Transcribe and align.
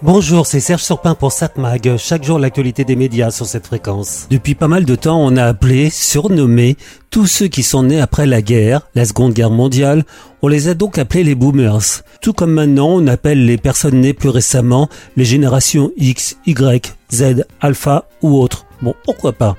Bonjour, 0.00 0.46
c'est 0.46 0.60
Serge 0.60 0.84
Surpin 0.84 1.16
pour 1.16 1.32
SatMag. 1.32 1.96
Chaque 1.96 2.22
jour, 2.22 2.38
l'actualité 2.38 2.84
des 2.84 2.94
médias 2.94 3.32
sur 3.32 3.46
cette 3.46 3.66
fréquence. 3.66 4.28
Depuis 4.30 4.54
pas 4.54 4.68
mal 4.68 4.84
de 4.84 4.94
temps, 4.94 5.20
on 5.20 5.36
a 5.36 5.42
appelé, 5.42 5.90
surnommé, 5.90 6.76
tous 7.10 7.26
ceux 7.26 7.48
qui 7.48 7.64
sont 7.64 7.82
nés 7.82 8.00
après 8.00 8.24
la 8.24 8.40
guerre, 8.40 8.82
la 8.94 9.04
seconde 9.04 9.32
guerre 9.32 9.50
mondiale, 9.50 10.04
on 10.40 10.46
les 10.46 10.68
a 10.68 10.74
donc 10.74 10.98
appelés 10.98 11.24
les 11.24 11.34
boomers. 11.34 12.04
Tout 12.22 12.32
comme 12.32 12.52
maintenant, 12.52 12.90
on 12.90 13.08
appelle 13.08 13.44
les 13.44 13.58
personnes 13.58 14.00
nées 14.00 14.14
plus 14.14 14.28
récemment 14.28 14.88
les 15.16 15.24
générations 15.24 15.90
X, 15.96 16.36
Y, 16.46 16.94
Z, 17.12 17.44
Alpha 17.60 18.04
ou 18.22 18.38
autres. 18.38 18.66
Bon, 18.80 18.94
pourquoi 19.04 19.32
pas? 19.32 19.56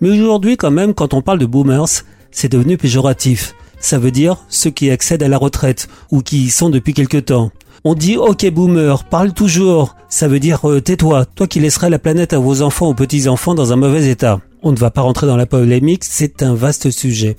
Mais 0.00 0.10
aujourd'hui, 0.10 0.56
quand 0.56 0.70
même, 0.70 0.94
quand 0.94 1.12
on 1.12 1.22
parle 1.22 1.40
de 1.40 1.46
boomers, 1.46 2.04
c'est 2.30 2.52
devenu 2.52 2.76
péjoratif. 2.76 3.52
Ça 3.82 3.98
veut 3.98 4.12
dire 4.12 4.36
ceux 4.48 4.70
qui 4.70 4.90
accèdent 4.90 5.24
à 5.24 5.28
la 5.28 5.36
retraite 5.36 5.88
ou 6.10 6.22
qui 6.22 6.44
y 6.44 6.50
sont 6.50 6.70
depuis 6.70 6.94
quelque 6.94 7.18
temps. 7.18 7.50
On 7.84 7.94
dit 7.94 8.16
ok 8.16 8.48
boomer, 8.50 9.02
parle 9.02 9.32
toujours. 9.32 9.96
Ça 10.08 10.28
veut 10.28 10.38
dire 10.38 10.70
euh, 10.70 10.80
tais-toi, 10.80 11.24
toi 11.24 11.48
qui 11.48 11.58
laisserais 11.58 11.90
la 11.90 11.98
planète 11.98 12.32
à 12.32 12.38
vos 12.38 12.62
enfants 12.62 12.90
ou 12.90 12.94
petits-enfants 12.94 13.56
dans 13.56 13.72
un 13.72 13.76
mauvais 13.76 14.08
état. 14.08 14.40
On 14.62 14.70
ne 14.70 14.76
va 14.76 14.92
pas 14.92 15.00
rentrer 15.00 15.26
dans 15.26 15.36
la 15.36 15.46
polémique, 15.46 16.04
c'est 16.04 16.44
un 16.44 16.54
vaste 16.54 16.92
sujet. 16.92 17.36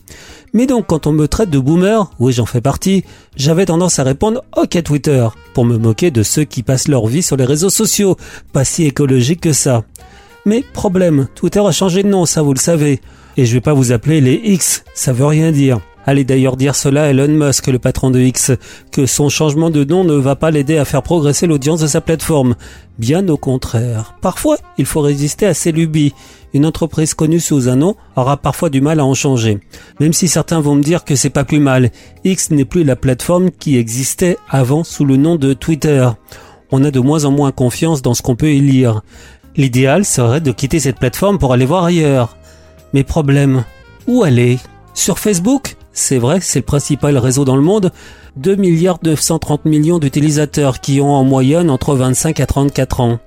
Mais 0.53 0.67
donc 0.67 0.87
quand 0.87 1.07
on 1.07 1.13
me 1.13 1.29
traite 1.29 1.49
de 1.49 1.59
boomer, 1.59 2.11
oui 2.19 2.33
j'en 2.33 2.45
fais 2.45 2.59
partie, 2.59 3.05
j'avais 3.37 3.65
tendance 3.65 3.99
à 3.99 4.03
répondre 4.03 4.43
ok 4.57 4.83
Twitter, 4.83 5.25
pour 5.53 5.63
me 5.63 5.77
moquer 5.77 6.11
de 6.11 6.23
ceux 6.23 6.43
qui 6.43 6.61
passent 6.61 6.89
leur 6.89 7.07
vie 7.07 7.23
sur 7.23 7.37
les 7.37 7.45
réseaux 7.45 7.69
sociaux, 7.69 8.17
pas 8.51 8.65
si 8.65 8.83
écologique 8.83 9.39
que 9.39 9.53
ça. 9.53 9.85
Mais 10.45 10.61
problème, 10.73 11.29
Twitter 11.35 11.61
a 11.65 11.71
changé 11.71 12.03
de 12.03 12.09
nom, 12.09 12.25
ça 12.25 12.41
vous 12.41 12.53
le 12.53 12.59
savez. 12.59 12.99
Et 13.37 13.45
je 13.45 13.53
vais 13.53 13.61
pas 13.61 13.73
vous 13.73 13.93
appeler 13.93 14.19
les 14.19 14.41
X, 14.43 14.83
ça 14.93 15.13
veut 15.13 15.25
rien 15.25 15.53
dire. 15.53 15.79
Allez 16.05 16.23
d'ailleurs 16.25 16.57
dire 16.57 16.75
cela 16.75 17.03
à 17.03 17.07
Elon 17.07 17.27
Musk, 17.27 17.67
le 17.67 17.79
patron 17.79 18.11
de 18.11 18.19
X, 18.19 18.51
que 18.91 19.05
son 19.05 19.29
changement 19.29 19.69
de 19.69 19.83
nom 19.83 20.03
ne 20.03 20.13
va 20.13 20.35
pas 20.35 20.51
l'aider 20.51 20.77
à 20.77 20.85
faire 20.85 21.03
progresser 21.03 21.47
l'audience 21.47 21.79
de 21.79 21.87
sa 21.87 22.01
plateforme. 22.01 22.55
Bien 22.99 23.27
au 23.29 23.37
contraire. 23.37 24.15
Parfois, 24.21 24.57
il 24.77 24.85
faut 24.85 25.01
résister 25.01 25.45
à 25.45 25.53
ses 25.53 25.71
lubies. 25.71 26.13
Une 26.53 26.65
entreprise 26.65 27.13
connue 27.13 27.39
sous 27.39 27.69
un 27.69 27.77
nom 27.77 27.95
aura 28.15 28.37
parfois 28.37 28.69
du 28.69 28.81
mal 28.81 28.99
à 28.99 29.05
en 29.05 29.13
changer. 29.13 29.59
Même 29.99 30.13
si 30.13 30.27
certains 30.27 30.59
vont 30.59 30.75
me 30.75 30.83
dire 30.83 31.03
que 31.03 31.15
c'est 31.15 31.29
pas 31.29 31.45
plus 31.45 31.59
mal. 31.59 31.89
X 32.23 32.51
n'est 32.51 32.65
plus 32.65 32.83
la 32.83 32.95
plateforme 32.95 33.49
qui 33.49 33.77
existait 33.77 34.37
avant 34.49 34.83
sous 34.83 35.05
le 35.05 35.17
nom 35.17 35.37
de 35.37 35.53
Twitter. 35.53 36.07
On 36.71 36.83
a 36.83 36.91
de 36.91 36.99
moins 36.99 37.25
en 37.25 37.31
moins 37.31 37.51
confiance 37.51 38.01
dans 38.01 38.13
ce 38.13 38.21
qu'on 38.21 38.35
peut 38.35 38.51
y 38.51 38.59
lire. 38.59 39.01
L'idéal 39.55 40.05
serait 40.05 40.41
de 40.41 40.51
quitter 40.51 40.79
cette 40.79 40.99
plateforme 40.99 41.37
pour 41.37 41.53
aller 41.53 41.65
voir 41.65 41.85
ailleurs. 41.85 42.37
Mais 42.93 43.03
problème, 43.03 43.63
où 44.07 44.23
aller? 44.23 44.59
Sur 44.93 45.17
Facebook? 45.17 45.75
C'est 45.93 46.17
vrai, 46.17 46.39
c'est 46.41 46.59
le 46.59 46.65
principal 46.65 47.17
réseau 47.17 47.45
dans 47.45 47.55
le 47.55 47.61
monde. 47.61 47.91
2 48.35 48.55
milliards 48.55 48.97
930 49.03 49.65
millions 49.65 49.99
d'utilisateurs 49.99 50.81
qui 50.81 50.99
ont 50.99 51.11
en 51.11 51.23
moyenne 51.23 51.69
entre 51.69 51.95
25 51.95 52.39
à 52.39 52.45
34 52.47 52.99
ans. 52.99 53.19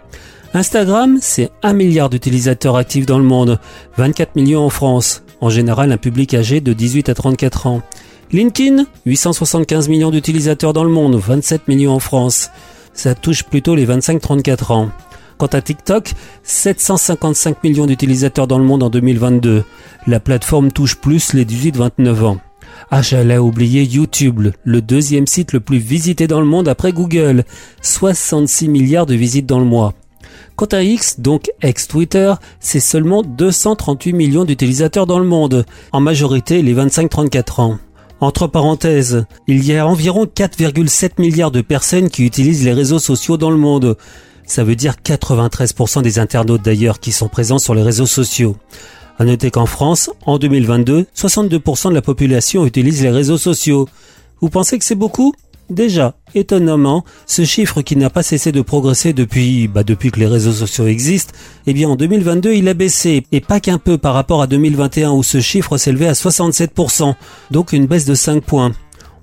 Instagram, 0.53 1.19
c'est 1.21 1.51
1 1.63 1.75
milliard 1.75 2.11
d'utilisateurs 2.11 2.77
actifs 2.77 3.07
dans 3.07 3.19
le 3.19 3.25
monde, 3.25 3.61
24 3.99 4.37
millions 4.37 4.65
en 4.65 4.71
France, 4.71 5.23
en 5.41 5.49
général 5.49 5.93
un 5.93 5.97
public 5.97 6.35
âgé 6.35 6.61
de 6.61 6.73
18 6.73 7.09
à 7.09 7.15
34 7.15 7.67
ans. 7.69 7.83
LinkedIn, 8.33 8.87
875 9.05 9.89
millions 9.89 10.11
d'utilisateurs 10.11 10.73
dans 10.73 10.83
le 10.83 10.91
monde, 10.91 11.15
27 11.15 11.69
millions 11.69 11.93
en 11.93 12.01
France. 12.01 12.51
Ça 12.93 13.15
touche 13.15 13.45
plutôt 13.45 13.77
les 13.77 13.87
25-34 13.87 14.73
ans. 14.73 14.91
Quant 15.39 15.47
à 15.47 15.61
TikTok, 15.61 16.15
755 16.43 17.63
millions 17.63 17.87
d'utilisateurs 17.87 18.47
dans 18.47 18.59
le 18.59 18.65
monde 18.65 18.83
en 18.83 18.89
2022. 18.89 19.63
La 20.07 20.19
plateforme 20.19 20.73
touche 20.73 20.97
plus 20.97 21.35
les 21.35 21.45
18-29 21.45 22.25
ans. 22.25 22.39
Ah, 22.91 23.03
j'allais 23.03 23.39
oublier 23.39 23.83
YouTube, 23.83 24.49
le 24.65 24.83
deuxième 24.83 25.27
site 25.27 25.53
le 25.53 25.61
plus 25.61 25.79
visité 25.79 26.27
dans 26.27 26.41
le 26.41 26.47
monde 26.47 26.69
après 26.69 26.93
Google. 26.93 27.45
66 27.83 28.69
milliards 28.69 29.07
de 29.07 29.15
visites 29.15 29.47
dans 29.47 29.59
le 29.59 29.65
mois. 29.65 29.95
Quant 30.57 30.67
à 30.67 30.83
X, 30.83 31.21
donc 31.21 31.51
ex-Twitter, 31.61 32.33
c'est 32.61 32.81
seulement 32.81 33.23
238 33.23 34.13
millions 34.13 34.45
d'utilisateurs 34.45 35.07
dans 35.07 35.19
le 35.19 35.27
monde, 35.27 35.67
en 35.93 36.01
majorité 36.01 36.63
les 36.63 36.75
25-34 36.75 37.61
ans. 37.61 37.79
Entre 38.21 38.47
parenthèses, 38.47 39.27
il 39.47 39.65
y 39.67 39.77
a 39.77 39.87
environ 39.87 40.25
4,7 40.25 41.21
milliards 41.21 41.51
de 41.51 41.61
personnes 41.61 42.09
qui 42.09 42.25
utilisent 42.25 42.65
les 42.65 42.73
réseaux 42.73 42.99
sociaux 42.99 43.37
dans 43.37 43.51
le 43.51 43.59
monde. 43.59 43.97
Ça 44.47 44.65
veut 44.65 44.77
dire 44.77 44.95
93% 45.05 46.01
des 46.01 46.19
internautes 46.19 46.63
d'ailleurs 46.63 47.01
qui 47.01 47.13
sont 47.13 47.29
présents 47.29 47.59
sur 47.59 47.75
les 47.75 47.83
réseaux 47.83 48.07
sociaux. 48.07 48.57
À 49.19 49.25
noter 49.25 49.51
qu'en 49.51 49.65
France, 49.65 50.11
en 50.27 50.39
2022, 50.39 51.07
62% 51.17 51.89
de 51.89 51.95
la 51.95 52.03
population 52.03 52.67
utilise 52.67 53.03
les 53.03 53.11
réseaux 53.11 53.39
sociaux. 53.39 53.89
Vous 54.43 54.51
pensez 54.51 54.79
que 54.79 54.85
c'est 54.85 54.95
beaucoup? 54.95 55.33
Déjà, 55.71 56.15
étonnamment, 56.35 57.03
ce 57.27 57.45
chiffre 57.45 57.81
qui 57.81 57.97
n'a 57.97 58.11
pas 58.11 58.23
cessé 58.23 58.53
de 58.53 58.61
progresser 58.61 59.15
depuis, 59.15 59.69
bah 59.69 59.83
depuis 59.85 60.11
que 60.11 60.21
les 60.21 60.27
réseaux 60.27 60.53
sociaux 60.53 60.87
existent, 60.87 61.33
eh 61.67 61.73
bien 61.73 61.89
en 61.89 61.97
2022 61.97 62.53
il 62.53 62.69
a 62.69 62.75
baissé, 62.75 63.25
et 63.33 63.41
pas 63.41 63.59
qu'un 63.59 63.79
peu 63.79 63.99
par 63.99 64.15
rapport 64.15 64.43
à 64.43 64.47
2021 64.47 65.11
où 65.11 65.25
ce 65.25 65.41
chiffre 65.41 65.77
s'élevait 65.77 66.07
à 66.07 66.13
67%, 66.13 67.15
donc 67.51 67.73
une 67.73 67.87
baisse 67.87 68.05
de 68.05 68.15
5 68.15 68.45
points. 68.45 68.73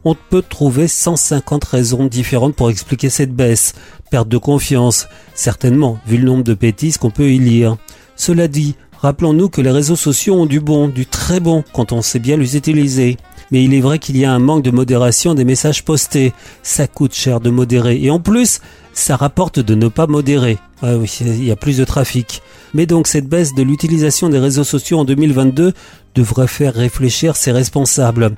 On 0.03 0.15
peut 0.15 0.41
trouver 0.41 0.89
150 0.89 1.63
raisons 1.63 2.05
différentes 2.07 2.55
pour 2.55 2.69
expliquer 2.69 3.09
cette 3.09 3.33
baisse. 3.33 3.73
Perte 4.11 4.27
de 4.27 4.37
confiance, 4.37 5.07
certainement, 5.33 5.97
vu 6.05 6.17
le 6.17 6.25
nombre 6.25 6.43
de 6.43 6.55
bêtises 6.55 6.97
qu'on 6.97 7.09
peut 7.09 7.31
y 7.31 7.39
lire. 7.39 7.77
Cela 8.17 8.49
dit, 8.49 8.75
Rappelons-nous 9.03 9.49
que 9.49 9.59
les 9.59 9.69
réseaux 9.69 9.97
sociaux 9.97 10.35
ont 10.35 10.45
du 10.45 10.61
bon, 10.61 10.87
du 10.87 11.05
très 11.05 11.41
bon, 11.41 11.65
quand 11.73 11.91
on 11.91 12.01
sait 12.01 12.19
bien 12.19 12.37
les 12.37 12.55
utiliser. 12.55 13.17
Mais 13.51 13.61
il 13.61 13.73
est 13.73 13.81
vrai 13.81 13.99
qu'il 13.99 14.15
y 14.15 14.23
a 14.23 14.31
un 14.31 14.39
manque 14.39 14.63
de 14.63 14.71
modération 14.71 15.33
des 15.33 15.43
messages 15.43 15.83
postés. 15.83 16.31
Ça 16.63 16.87
coûte 16.87 17.13
cher 17.13 17.41
de 17.41 17.49
modérer. 17.49 18.01
Et 18.01 18.09
en 18.09 18.21
plus, 18.21 18.61
ça 18.93 19.17
rapporte 19.17 19.59
de 19.59 19.75
ne 19.75 19.89
pas 19.89 20.07
modérer. 20.07 20.57
Ah 20.81 20.95
oui, 20.95 21.13
il 21.19 21.43
y 21.43 21.51
a 21.51 21.57
plus 21.57 21.79
de 21.79 21.83
trafic. 21.83 22.41
Mais 22.73 22.85
donc 22.85 23.07
cette 23.07 23.27
baisse 23.27 23.53
de 23.53 23.61
l'utilisation 23.61 24.29
des 24.29 24.39
réseaux 24.39 24.63
sociaux 24.63 24.99
en 24.99 25.03
2022 25.03 25.73
devrait 26.15 26.47
faire 26.47 26.73
réfléchir 26.73 27.35
ses 27.35 27.51
responsables. 27.51 28.31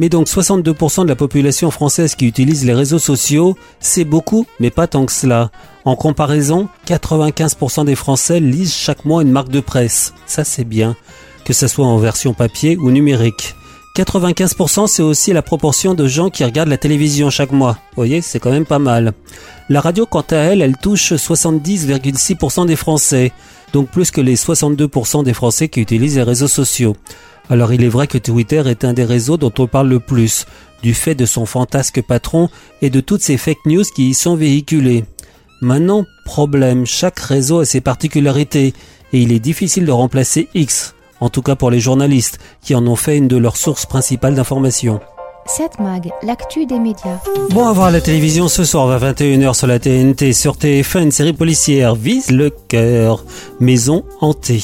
Mais 0.00 0.08
donc 0.08 0.28
62% 0.28 1.02
de 1.02 1.08
la 1.08 1.14
population 1.14 1.70
française 1.70 2.14
qui 2.14 2.26
utilise 2.26 2.64
les 2.64 2.72
réseaux 2.72 2.98
sociaux, 2.98 3.54
c'est 3.80 4.06
beaucoup, 4.06 4.46
mais 4.58 4.70
pas 4.70 4.86
tant 4.86 5.04
que 5.04 5.12
cela. 5.12 5.50
En 5.84 5.94
comparaison, 5.94 6.70
95% 6.86 7.84
des 7.84 7.94
Français 7.94 8.40
lisent 8.40 8.72
chaque 8.74 9.04
mois 9.04 9.20
une 9.20 9.30
marque 9.30 9.50
de 9.50 9.60
presse. 9.60 10.14
Ça 10.24 10.42
c'est 10.42 10.64
bien, 10.64 10.96
que 11.44 11.52
ce 11.52 11.68
soit 11.68 11.84
en 11.84 11.98
version 11.98 12.32
papier 12.32 12.78
ou 12.78 12.90
numérique. 12.90 13.54
95% 13.94 14.86
c'est 14.86 15.02
aussi 15.02 15.34
la 15.34 15.42
proportion 15.42 15.92
de 15.92 16.06
gens 16.06 16.30
qui 16.30 16.46
regardent 16.46 16.70
la 16.70 16.78
télévision 16.78 17.28
chaque 17.28 17.52
mois. 17.52 17.72
Vous 17.90 17.96
voyez, 17.96 18.22
c'est 18.22 18.38
quand 18.38 18.52
même 18.52 18.64
pas 18.64 18.78
mal. 18.78 19.12
La 19.68 19.82
radio 19.82 20.06
quant 20.06 20.24
à 20.30 20.36
elle, 20.36 20.62
elle 20.62 20.78
touche 20.78 21.12
70,6% 21.12 22.64
des 22.64 22.76
Français, 22.76 23.32
donc 23.74 23.90
plus 23.90 24.10
que 24.10 24.22
les 24.22 24.36
62% 24.36 25.24
des 25.24 25.34
Français 25.34 25.68
qui 25.68 25.82
utilisent 25.82 26.16
les 26.16 26.22
réseaux 26.22 26.48
sociaux. 26.48 26.96
Alors 27.50 27.72
il 27.72 27.82
est 27.82 27.88
vrai 27.88 28.06
que 28.06 28.16
Twitter 28.16 28.62
est 28.66 28.84
un 28.84 28.92
des 28.92 29.04
réseaux 29.04 29.36
dont 29.36 29.52
on 29.58 29.66
parle 29.66 29.88
le 29.88 29.98
plus, 29.98 30.46
du 30.84 30.94
fait 30.94 31.16
de 31.16 31.26
son 31.26 31.46
fantasque 31.46 32.00
patron 32.00 32.48
et 32.80 32.90
de 32.90 33.00
toutes 33.00 33.22
ces 33.22 33.36
fake 33.36 33.66
news 33.66 33.82
qui 33.82 34.10
y 34.10 34.14
sont 34.14 34.36
véhiculées. 34.36 35.04
Maintenant, 35.60 36.06
problème, 36.24 36.86
chaque 36.86 37.18
réseau 37.18 37.58
a 37.58 37.64
ses 37.64 37.80
particularités 37.80 38.72
et 39.12 39.20
il 39.20 39.32
est 39.32 39.40
difficile 39.40 39.84
de 39.84 39.90
remplacer 39.90 40.48
X, 40.54 40.94
en 41.18 41.28
tout 41.28 41.42
cas 41.42 41.56
pour 41.56 41.72
les 41.72 41.80
journalistes 41.80 42.38
qui 42.62 42.76
en 42.76 42.86
ont 42.86 42.96
fait 42.96 43.18
une 43.18 43.28
de 43.28 43.36
leurs 43.36 43.56
sources 43.56 43.84
principales 43.84 44.36
d'information. 44.36 45.00
7 45.46 45.80
Mag, 45.80 46.08
l'actu 46.22 46.66
des 46.66 46.78
médias. 46.78 47.18
Bon 47.50 47.66
à 47.66 47.72
voir 47.72 47.88
à 47.88 47.90
la 47.90 48.00
télévision 48.00 48.46
ce 48.46 48.62
soir 48.62 48.88
à 48.88 48.98
21h 48.98 49.54
sur 49.54 49.66
la 49.66 49.80
TNT, 49.80 50.32
sur 50.32 50.54
TF1, 50.54 51.10
série 51.10 51.32
policière 51.32 51.96
Vise 51.96 52.30
le 52.30 52.50
cœur, 52.50 53.24
Maison 53.58 54.04
hantée. 54.20 54.62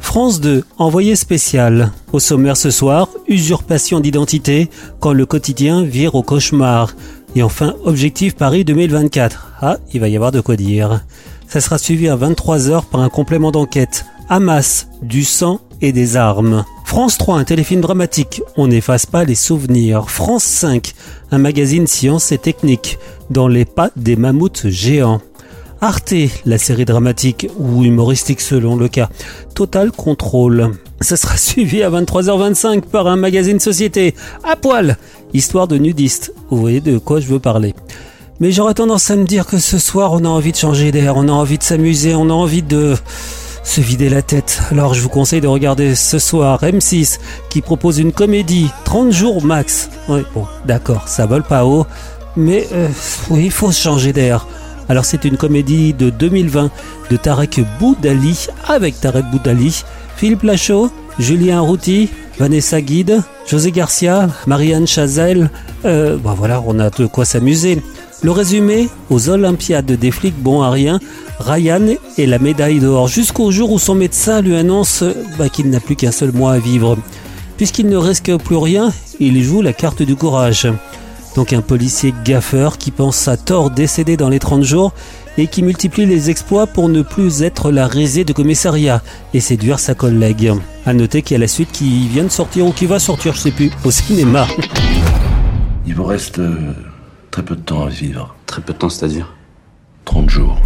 France 0.00 0.40
2, 0.40 0.64
envoyé 0.78 1.16
spécial. 1.16 1.92
Au 2.12 2.18
sommaire 2.18 2.56
ce 2.56 2.70
soir, 2.70 3.08
usurpation 3.28 4.00
d'identité 4.00 4.70
quand 5.00 5.12
le 5.12 5.26
quotidien 5.26 5.82
vire 5.82 6.14
au 6.14 6.22
cauchemar. 6.22 6.94
Et 7.34 7.42
enfin, 7.42 7.74
objectif 7.84 8.34
Paris 8.34 8.64
2024. 8.64 9.52
Ah, 9.60 9.78
il 9.92 10.00
va 10.00 10.08
y 10.08 10.16
avoir 10.16 10.32
de 10.32 10.40
quoi 10.40 10.56
dire. 10.56 11.04
Ça 11.48 11.60
sera 11.60 11.78
suivi 11.78 12.08
à 12.08 12.16
23h 12.16 12.84
par 12.90 13.00
un 13.00 13.08
complément 13.08 13.50
d'enquête. 13.50 14.06
Hamas, 14.28 14.88
du 15.02 15.24
sang 15.24 15.60
et 15.80 15.92
des 15.92 16.16
armes. 16.16 16.64
France 16.84 17.18
3, 17.18 17.38
un 17.38 17.44
téléfilm 17.44 17.80
dramatique. 17.80 18.42
On 18.56 18.68
n'efface 18.68 19.06
pas 19.06 19.24
les 19.24 19.34
souvenirs. 19.34 20.10
France 20.10 20.44
5, 20.44 20.94
un 21.30 21.38
magazine 21.38 21.86
science 21.86 22.32
et 22.32 22.38
technique. 22.38 22.98
Dans 23.30 23.48
les 23.48 23.64
pas 23.64 23.90
des 23.96 24.16
mammouths 24.16 24.68
géants. 24.68 25.20
Arte, 25.80 26.14
la 26.44 26.58
série 26.58 26.84
dramatique 26.84 27.48
ou 27.56 27.84
humoristique 27.84 28.40
selon 28.40 28.74
le 28.74 28.88
cas. 28.88 29.08
Total 29.54 29.92
Control. 29.92 30.72
Ce 31.00 31.14
sera 31.14 31.36
suivi 31.36 31.84
à 31.84 31.90
23h25 31.90 32.80
par 32.82 33.06
un 33.06 33.16
magazine 33.16 33.60
société. 33.60 34.14
À 34.42 34.56
poil 34.56 34.96
Histoire 35.34 35.68
de 35.68 35.78
nudiste. 35.78 36.32
Vous 36.50 36.56
voyez 36.56 36.80
de 36.80 36.98
quoi 36.98 37.20
je 37.20 37.28
veux 37.28 37.38
parler. 37.38 37.74
Mais 38.40 38.50
j'aurais 38.50 38.74
tendance 38.74 39.10
à 39.10 39.16
me 39.16 39.24
dire 39.24 39.46
que 39.46 39.58
ce 39.58 39.78
soir 39.78 40.12
on 40.12 40.24
a 40.24 40.28
envie 40.28 40.52
de 40.52 40.56
changer 40.56 40.90
d'air, 40.90 41.16
on 41.16 41.28
a 41.28 41.32
envie 41.32 41.58
de 41.58 41.62
s'amuser, 41.62 42.14
on 42.14 42.30
a 42.30 42.32
envie 42.32 42.62
de 42.62 42.96
se 43.64 43.80
vider 43.80 44.08
la 44.08 44.22
tête. 44.22 44.60
Alors 44.70 44.94
je 44.94 45.00
vous 45.00 45.08
conseille 45.08 45.40
de 45.40 45.48
regarder 45.48 45.94
ce 45.94 46.18
soir 46.18 46.62
M6 46.62 47.18
qui 47.50 47.62
propose 47.62 47.98
une 47.98 48.12
comédie 48.12 48.70
30 48.84 49.12
jours 49.12 49.44
max. 49.44 49.90
Oui, 50.08 50.20
bon, 50.34 50.46
d'accord, 50.66 51.08
ça 51.08 51.26
vole 51.26 51.42
pas 51.42 51.64
haut, 51.64 51.84
mais 52.36 52.66
euh, 52.72 52.88
oui, 53.30 53.46
il 53.46 53.50
faut 53.50 53.72
changer 53.72 54.12
d'air. 54.12 54.46
Alors 54.88 55.04
c'est 55.04 55.24
une 55.24 55.36
comédie 55.36 55.92
de 55.92 56.10
2020 56.10 56.70
de 57.10 57.16
Tarek 57.16 57.60
Boudali 57.78 58.46
avec 58.66 59.00
Tarek 59.00 59.26
Boudali, 59.30 59.82
Philippe 60.16 60.42
Lachaud, 60.42 60.90
Julien 61.18 61.60
Routy, 61.60 62.08
Vanessa 62.38 62.80
Guide, 62.80 63.22
José 63.46 63.72
Garcia, 63.72 64.28
Marianne 64.46 64.86
Chazelle. 64.86 65.50
Euh, 65.84 66.16
bah 66.16 66.34
voilà, 66.36 66.62
on 66.66 66.78
a 66.78 66.90
de 66.90 67.06
quoi 67.06 67.24
s'amuser. 67.24 67.82
Le 68.22 68.30
résumé, 68.30 68.88
aux 69.10 69.28
Olympiades 69.28 69.92
des 69.92 70.10
flics 70.10 70.40
bon 70.40 70.62
à 70.62 70.70
rien, 70.70 70.98
Ryan 71.38 71.86
est 72.16 72.26
la 72.26 72.38
médaille 72.38 72.80
d'or 72.80 73.06
jusqu'au 73.06 73.52
jour 73.52 73.70
où 73.70 73.78
son 73.78 73.94
médecin 73.94 74.40
lui 74.40 74.56
annonce 74.56 75.04
bah, 75.38 75.48
qu'il 75.48 75.70
n'a 75.70 75.80
plus 75.80 75.96
qu'un 75.96 76.10
seul 76.10 76.32
mois 76.32 76.54
à 76.54 76.58
vivre. 76.58 76.96
Puisqu'il 77.56 77.88
ne 77.88 77.96
risque 77.96 78.36
plus 78.38 78.56
rien, 78.56 78.92
il 79.20 79.42
joue 79.42 79.62
la 79.62 79.72
carte 79.72 80.02
du 80.02 80.16
courage. 80.16 80.68
Donc 81.34 81.52
un 81.52 81.60
policier 81.60 82.14
gaffeur 82.24 82.78
qui 82.78 82.90
pense 82.90 83.28
à 83.28 83.36
tort 83.36 83.70
décédé 83.70 84.16
dans 84.16 84.28
les 84.28 84.38
30 84.38 84.62
jours 84.62 84.92
et 85.36 85.46
qui 85.46 85.62
multiplie 85.62 86.04
les 86.04 86.30
exploits 86.30 86.66
pour 86.66 86.88
ne 86.88 87.02
plus 87.02 87.42
être 87.42 87.70
la 87.70 87.86
risée 87.86 88.24
de 88.24 88.32
commissariat 88.32 89.02
et 89.34 89.40
séduire 89.40 89.78
sa 89.78 89.94
collègue. 89.94 90.52
À 90.84 90.92
noter 90.94 91.22
qu'il 91.22 91.34
y 91.34 91.36
a 91.36 91.40
la 91.40 91.48
suite 91.48 91.70
qui 91.70 92.08
vient 92.08 92.24
de 92.24 92.28
sortir 92.28 92.66
ou 92.66 92.72
qui 92.72 92.86
va 92.86 92.98
sortir, 92.98 93.34
je 93.34 93.40
sais 93.40 93.50
plus, 93.52 93.70
au 93.84 93.90
cinéma. 93.90 94.46
Il 95.86 95.94
vous 95.94 96.04
reste 96.04 96.38
euh, 96.38 96.72
très 97.30 97.42
peu 97.42 97.56
de 97.56 97.60
temps 97.60 97.86
à 97.86 97.88
vivre. 97.88 98.34
Très 98.46 98.60
peu 98.60 98.72
de 98.72 98.78
temps, 98.78 98.90
c'est-à-dire 98.90 99.34
30 100.04 100.28
jours. 100.28 100.58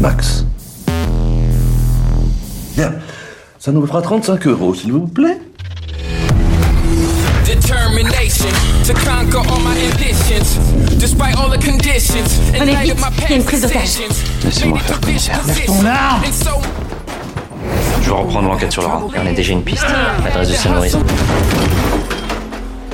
Max. 0.00 0.44
Bien. 2.76 2.92
Ça 3.58 3.72
nous 3.72 3.84
fera 3.86 4.02
35 4.02 4.46
euros, 4.46 4.74
s'il 4.74 4.92
vous 4.92 5.06
plaît. 5.08 5.40
Determination 8.38 8.84
to 8.84 8.94
conquer 8.94 9.38
all 9.50 9.60
my 9.60 9.76
ambitions, 9.90 10.58
despite 10.98 11.36
all 11.36 11.50
the 11.50 11.58
conditions. 11.58 12.38
In 12.54 12.66
light 12.72 12.90
of 12.92 13.00
my 13.00 13.10
past 13.10 13.50
decisions, 13.50 14.14
Laissez-moi 14.44 14.78
faire, 14.78 15.00
ton 15.66 15.84
arme 15.84 16.22
Je 18.00 18.06
vais 18.10 18.16
reprendre 18.16 18.48
l'enquête 18.48 18.70
sur 18.72 18.82
Laurent. 18.82 19.08
On 19.16 19.26
a 19.26 19.32
déjà 19.32 19.52
une 19.52 19.62
piste, 19.62 19.84
l'adresse 20.24 20.48
de 20.50 20.54
Saint-Maurice. 20.54 20.96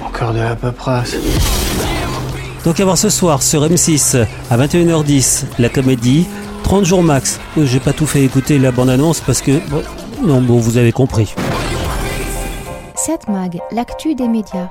Encore 0.05 0.33
de 0.33 0.39
la 0.41 0.57
paperasse. 0.57 1.15
Donc 2.65 2.81
à 2.81 2.85
voir 2.85 2.97
ce 2.97 3.11
soir 3.11 3.43
sur 3.43 3.63
M6 3.69 4.25
à 4.51 4.57
21h10 4.57 5.45
la 5.59 5.69
comédie 5.69 6.27
30 6.63 6.87
jours 6.87 7.03
max. 7.03 7.39
Euh, 7.59 7.67
J'ai 7.67 7.81
pas 7.81 7.93
tout 7.93 8.07
fait 8.07 8.25
écouter 8.25 8.59
la 8.59 8.73
bande-annonce 8.73 9.21
parce 9.21 9.43
que 9.43 9.59
bon, 9.69 9.83
non 10.23 10.41
bon 10.41 10.59
vous 10.59 10.79
avez 10.79 10.93
compris. 10.93 11.35
7 12.97 13.29
Mag, 13.29 13.59
l'actu 13.71 14.15
des 14.15 14.29
médias. 14.29 14.69